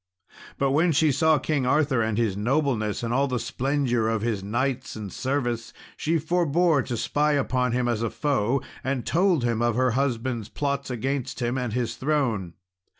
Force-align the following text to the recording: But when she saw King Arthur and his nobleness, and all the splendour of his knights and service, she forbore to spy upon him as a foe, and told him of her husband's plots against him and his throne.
But 0.57 0.71
when 0.71 0.91
she 0.93 1.11
saw 1.11 1.37
King 1.37 1.67
Arthur 1.67 2.01
and 2.01 2.17
his 2.17 2.35
nobleness, 2.35 3.03
and 3.03 3.13
all 3.13 3.27
the 3.27 3.37
splendour 3.37 4.07
of 4.07 4.23
his 4.23 4.43
knights 4.43 4.95
and 4.95 5.13
service, 5.13 5.73
she 5.95 6.17
forbore 6.17 6.81
to 6.87 6.97
spy 6.97 7.33
upon 7.33 7.71
him 7.73 7.87
as 7.87 8.01
a 8.01 8.09
foe, 8.09 8.63
and 8.83 9.05
told 9.05 9.43
him 9.43 9.61
of 9.61 9.75
her 9.75 9.91
husband's 9.91 10.49
plots 10.49 10.89
against 10.89 11.39
him 11.39 11.55
and 11.55 11.73
his 11.73 11.97
throne. 11.97 12.55